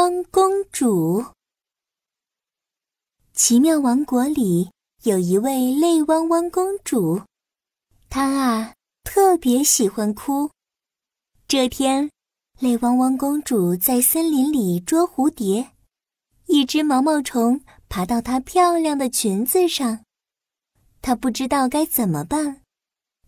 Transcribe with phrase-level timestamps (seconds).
[0.00, 1.22] 汪公主。
[3.34, 4.70] 奇妙王国里
[5.02, 7.20] 有一位泪汪汪公主，
[8.08, 8.72] 她啊
[9.04, 10.50] 特别喜欢哭。
[11.46, 12.10] 这天，
[12.60, 15.72] 泪汪汪公主在森林里捉蝴蝶，
[16.46, 20.02] 一只毛毛虫爬到她漂亮的裙子上，
[21.02, 22.62] 她不知道该怎么办，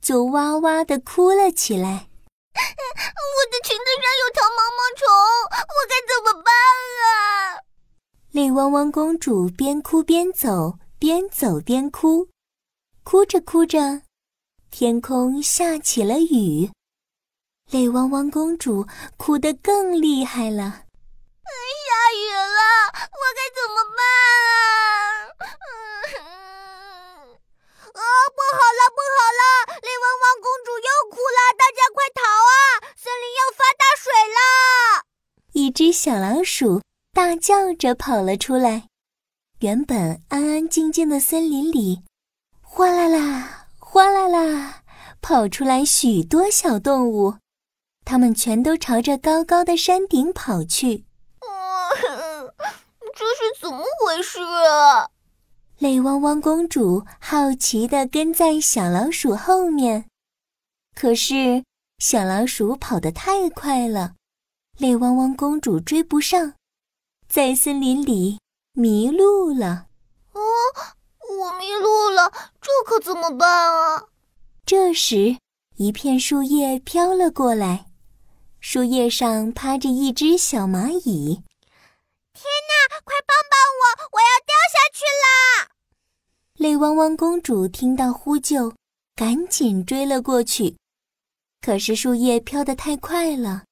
[0.00, 2.08] 就哇哇的哭了起来。
[2.56, 3.84] 我的裙子
[8.54, 12.28] 汪汪公主边哭边走，边走边哭，
[13.02, 14.02] 哭着哭着，
[14.70, 16.70] 天空下起了雨。
[17.70, 20.84] 泪汪汪公主哭得更厉害了。
[21.82, 22.60] 下雨了，
[23.12, 24.00] 我该怎么办
[24.48, 24.54] 啊？
[27.92, 28.00] 啊，
[28.36, 29.42] 不好了，不好了！
[29.80, 32.54] 泪汪汪公主又哭了，大家快逃啊！
[32.96, 34.40] 森林要发大水了！
[35.52, 38.88] 一只小老鼠大叫着跑了出来。
[39.60, 42.02] 原本安安静静的森林里，
[42.62, 44.82] 哗啦啦，哗啦啦，
[45.20, 47.36] 跑出来许多小动物，
[48.04, 51.04] 它们全都朝着高高的山顶跑去。
[53.14, 55.10] 这是怎么回事啊？
[55.78, 60.06] 泪汪汪公主好奇地跟在小老鼠后面，
[60.94, 61.62] 可是
[61.98, 64.14] 小老鼠跑得太快了，
[64.78, 66.54] 泪汪汪公主追不上，
[67.32, 68.38] 在森林里
[68.74, 69.86] 迷路了。
[70.32, 70.42] 哦，
[71.30, 72.30] 我迷路了，
[72.60, 74.04] 这可怎么办啊？
[74.66, 75.38] 这时，
[75.76, 77.86] 一片树叶飘了过来，
[78.60, 81.36] 树叶上趴着一只小蚂蚁。
[82.34, 85.72] 天哪，快帮帮我，我要掉下去了！
[86.58, 88.74] 泪汪汪公主听到呼救，
[89.16, 90.76] 赶紧追了过去。
[91.62, 93.64] 可是树叶飘得太快了，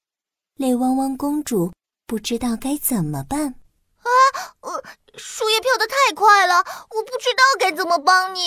[0.57, 1.71] 泪汪汪公主
[2.11, 3.55] 不知道该怎么办。
[3.99, 4.11] 啊，
[4.63, 4.83] 呃，
[5.15, 8.41] 树叶飘得太快了，我不知道该怎么帮你。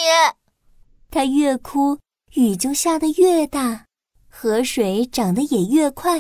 [1.09, 1.97] 他越哭，
[2.33, 3.85] 雨就下得越大，
[4.29, 6.19] 河水涨得也越快。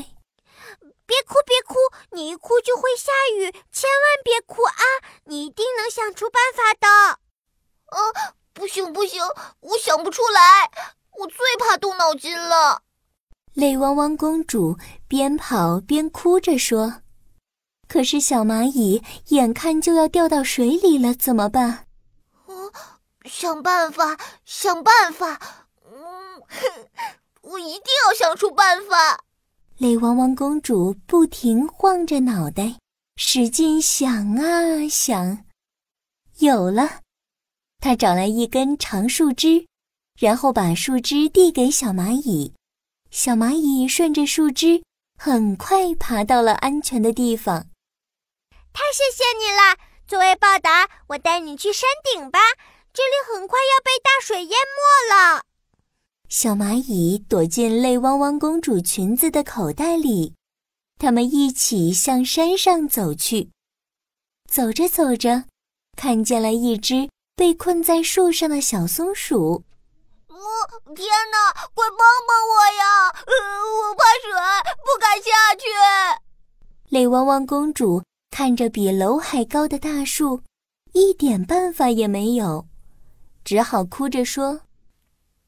[1.05, 1.75] 别哭，别哭，
[2.11, 4.81] 你一哭就会下雨，千万别哭啊！
[5.25, 6.87] 你一定能想出办法的。
[7.87, 9.21] 啊，不行不行，
[9.59, 10.71] 我想不出来，
[11.19, 12.83] 我最怕动脑筋了。
[13.53, 14.77] 泪汪汪公主
[15.09, 17.01] 边跑边哭着说
[17.87, 21.85] ：“可是小蚂蚁眼看就要掉到水里了，怎么办？”
[22.45, 22.71] 哦，
[23.25, 25.39] 想办法，想办法。
[25.85, 26.41] 嗯，
[27.41, 29.23] 我一定要想出办法。
[29.77, 32.77] 泪汪汪公主不停晃着脑袋，
[33.17, 35.45] 使劲想啊想，
[36.39, 37.01] 有了。
[37.79, 39.65] 她找来一根长树枝，
[40.17, 42.53] 然后把树枝递给小蚂蚁。
[43.11, 44.83] 小蚂蚁顺着树枝，
[45.19, 47.67] 很快爬到了安全的地方。
[48.73, 49.77] 太谢谢你了！
[50.07, 52.39] 作为报答，我带你去山顶吧。
[52.91, 55.43] 这里很快要被大水淹没了。
[56.27, 60.33] 小蚂蚁躲进泪汪汪公主裙子的口袋里，
[60.97, 63.51] 他们一起向山上走去。
[64.49, 65.45] 走着走着，
[65.95, 67.09] 看见了一只。
[67.35, 69.63] 被困在树上的小松鼠，
[70.27, 71.51] 我天哪！
[71.73, 71.97] 快帮
[72.27, 73.09] 帮我呀！
[73.09, 73.33] 呃
[73.89, 74.31] 我怕水，
[74.85, 75.65] 不敢下去。
[76.89, 78.03] 泪汪汪公主
[78.35, 80.41] 看着比楼还高的大树，
[80.93, 82.65] 一点办法也没有，
[83.45, 84.61] 只好哭着说：“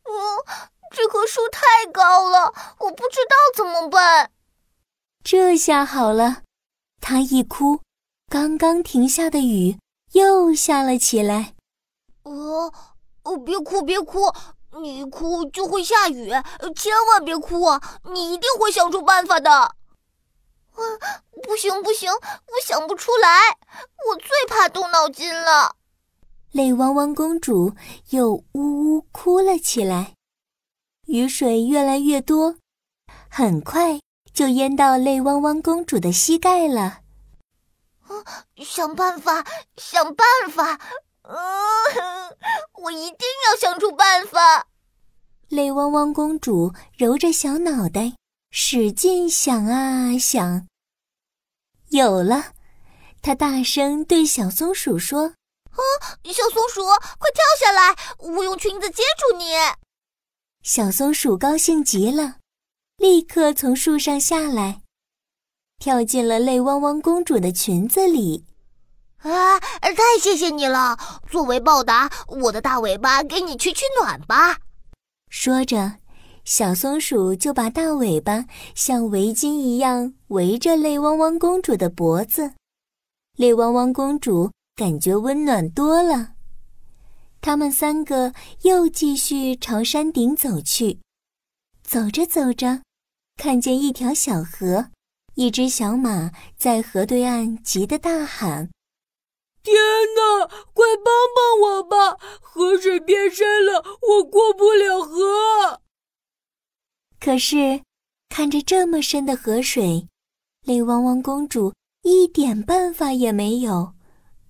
[0.05, 0.45] 我
[0.91, 4.29] 这棵树太高了，我不知道怎么办。”
[5.25, 6.43] 这下好了，
[7.01, 7.79] 他一哭，
[8.29, 9.79] 刚刚停下的雨
[10.11, 11.55] 又下了起来。
[12.21, 12.71] 哦，
[13.23, 14.31] 哦，别哭，别哭！
[14.79, 16.29] 你一哭就会下雨，
[16.75, 17.81] 千万别哭啊！
[18.13, 19.75] 你一定会想出办法的。
[20.75, 23.29] 啊，不行不行，我想不出来，
[24.09, 25.75] 我最怕动脑筋了。
[26.51, 27.73] 泪汪汪公主
[28.09, 30.13] 又呜呜哭了起来，
[31.07, 32.55] 雨水越来越多，
[33.29, 33.99] 很快
[34.33, 37.01] 就淹到泪汪汪公主的膝盖了。
[38.07, 38.23] 啊，
[38.57, 39.43] 想办法，
[39.77, 40.79] 想办法！
[41.23, 41.35] 嗯，
[42.83, 44.67] 我一定要想出办法。
[45.49, 48.13] 泪汪汪公主揉着小脑袋，
[48.57, 50.65] 使劲想啊想。
[51.89, 52.53] 有了，
[53.21, 55.33] 他大声对小松鼠说
[55.75, 55.81] ：“啊，
[56.23, 56.85] 小松鼠，
[57.19, 59.43] 快跳下来，我用裙子接住你。”
[60.63, 62.37] 小松鼠高兴极了，
[62.95, 64.83] 立刻从树上下来，
[65.77, 68.45] 跳进了泪汪汪公主的裙子里。
[69.17, 69.59] 啊！
[69.59, 70.97] 太谢谢你了！
[71.29, 74.59] 作为报答，我的大尾巴给你取取暖吧。
[75.29, 75.99] 说着，
[76.45, 78.45] 小松鼠就把大尾巴
[78.75, 82.53] 像围巾一样围着泪汪汪公主的脖子。
[83.35, 86.33] 泪汪汪公主感觉温暖多了。
[87.41, 90.99] 他们三个又继续朝山顶走去，
[91.83, 92.81] 走着走着，
[93.35, 94.91] 看见一条小河，
[95.33, 98.69] 一只小马在河对岸急得大喊
[99.61, 99.75] ：“天
[100.15, 102.17] 哪，快帮帮我吧！
[102.41, 105.81] 河水变深了，我过不了河。”
[107.25, 107.81] 可是，
[108.29, 110.07] 看着这么深的河水，
[110.61, 111.73] 泪汪汪公主
[112.03, 113.95] 一点办法也没有，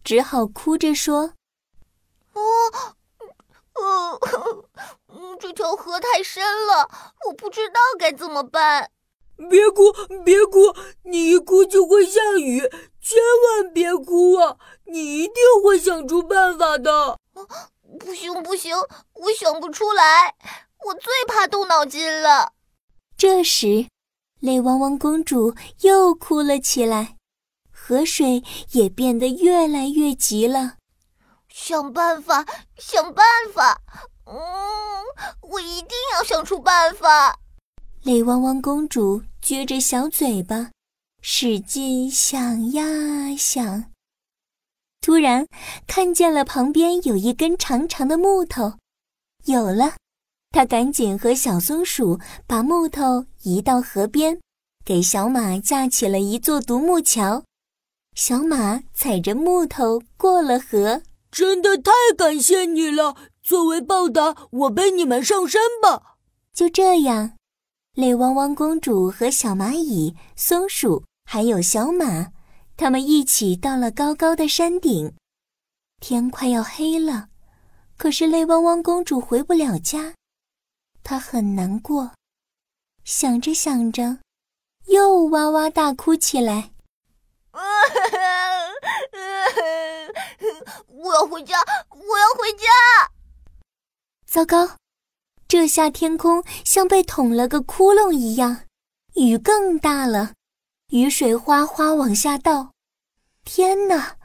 [0.04, 1.32] 只好哭着说。
[2.34, 2.42] 哦，
[3.76, 4.20] 呃，
[5.40, 6.90] 这条河太深了，
[7.26, 8.92] 我不知道该怎么办。
[9.50, 9.94] 别哭，
[10.26, 12.60] 别哭，你一哭就会下雨，
[13.00, 13.18] 千
[13.64, 14.58] 万别哭啊！
[14.84, 17.18] 你一定会想出办法的。
[17.98, 18.76] 不行，不行，
[19.14, 20.36] 我想不出来，
[20.84, 22.52] 我最怕动脑筋了。
[23.28, 23.88] 这时，
[24.40, 27.16] 泪汪汪公主又哭了起来，
[27.72, 28.44] 河水
[28.74, 30.76] 也变得越来越急了。
[31.50, 32.46] 想办法，
[32.78, 33.82] 想办法！
[34.28, 34.38] 嗯，
[35.42, 37.40] 我一定要想出办法。
[38.04, 40.70] 泪汪汪公主撅着小嘴巴，
[41.20, 43.86] 使劲想呀想。
[45.02, 45.48] 突然，
[45.88, 48.78] 看见了旁边有一根长长的木头，
[49.46, 49.96] 有了，
[50.56, 52.18] 她赶紧和小松鼠
[52.48, 54.40] 把木头移到河边，
[54.86, 57.44] 给小马架起了一座独木桥。
[58.16, 61.02] 小马踩着木头过了河。
[61.30, 63.18] 真的太感谢你了！
[63.44, 66.16] 作为报答，我背你们上山吧。
[66.54, 67.34] 就这样，
[67.94, 72.32] 泪汪汪公主和小蚂蚁、松鼠还有小马，
[72.78, 75.12] 他们一起到了高高的山顶。
[76.00, 77.28] 天快要黑了，
[77.98, 80.14] 可是泪汪汪公主回不了家，
[81.08, 82.14] 她很难过，
[83.04, 84.18] 想着想着，
[84.88, 86.72] 又哇哇大哭起来。
[90.88, 91.60] 我要回家！
[91.92, 92.66] 我要回家！
[94.26, 94.78] 糟糕，
[95.48, 98.64] 这下天空像被捅了个窟窿一样，
[99.14, 100.34] 雨更大了，
[100.90, 102.72] 雨水哗哗往下倒。
[103.44, 104.18] 天哪，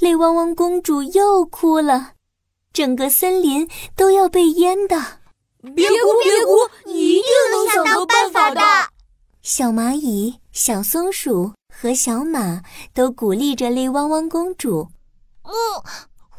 [0.00, 2.12] 泪汪汪公主又哭了，
[2.74, 3.66] 整个森林
[3.96, 5.20] 都要被淹的。
[5.74, 8.60] 别哭，别哭，你一定能想到办法的。
[9.42, 14.88] 小蚂蚁、小松鼠和小马都鼓励着泪汪汪公主。
[15.44, 15.52] 嗯，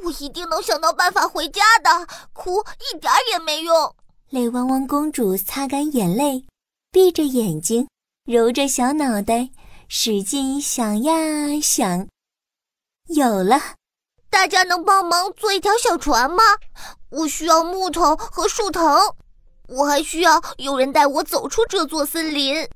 [0.03, 2.07] 我一定能想到办法回家的。
[2.33, 3.95] 哭一点也没用。
[4.29, 6.45] 泪汪汪公主擦干眼泪，
[6.91, 7.87] 闭着眼睛，
[8.25, 9.49] 揉着小脑袋，
[9.87, 11.13] 使劲想呀
[11.61, 12.07] 想。
[13.07, 13.57] 有了，
[14.29, 16.43] 大家能帮忙做一条小船吗？
[17.09, 19.15] 我需要木头和树藤，
[19.67, 22.67] 我还需要有人带我走出这座森林。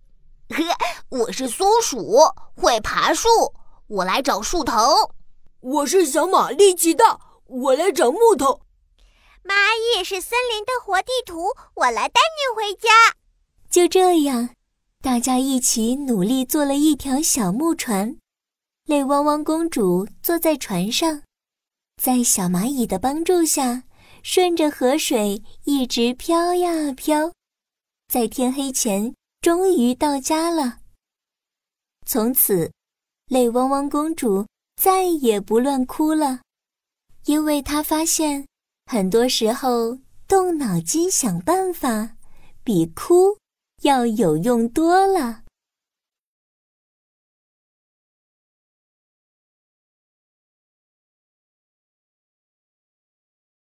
[1.09, 2.19] 我是松鼠，
[2.55, 3.27] 会爬树，
[3.87, 4.77] 我来找树藤。
[5.59, 8.61] 我是小马，力气大，我来找木头。
[9.43, 9.53] 蚂
[9.99, 12.89] 蚁是森林的活地图，我来带你回家。
[13.69, 14.49] 就这样，
[15.01, 18.17] 大家一起努力做了一条小木船。
[18.85, 21.21] 泪汪汪公主坐在船上，
[22.01, 23.83] 在小蚂蚁的帮助下，
[24.23, 27.31] 顺着河水一直飘呀飘，
[28.07, 29.13] 在天黑前。
[29.41, 30.81] 终于到家了。
[32.05, 32.71] 从此，
[33.25, 36.41] 泪汪汪公主再也不乱哭了，
[37.25, 38.45] 因为她发现，
[38.85, 39.97] 很多时候
[40.27, 42.17] 动脑筋想办法，
[42.63, 43.35] 比哭
[43.81, 45.40] 要有用多了。